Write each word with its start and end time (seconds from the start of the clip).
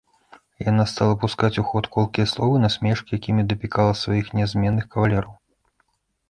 Яна 0.69 0.85
стала 0.91 1.17
пускаць 1.25 1.51
у 1.61 1.63
ход 1.71 1.89
колкія 1.95 2.27
словы, 2.31 2.55
насмешкі, 2.63 3.11
якімі 3.21 3.45
дапікала 3.53 3.93
сваіх 4.01 4.33
нязменных 4.41 4.85
кавалераў. 4.97 5.33